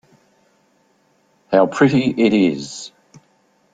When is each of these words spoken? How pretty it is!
How 1.51 1.67
pretty 1.67 2.05
it 2.17 2.33
is! 2.33 2.91